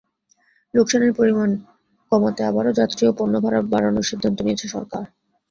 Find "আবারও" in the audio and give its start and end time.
2.43-2.77